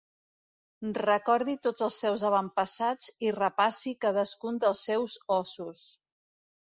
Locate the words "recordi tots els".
0.99-1.99